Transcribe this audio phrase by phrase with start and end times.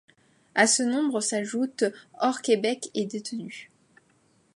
[0.55, 1.83] À ce nombre s'ajoutent
[2.19, 3.69] hors Québec et détenus.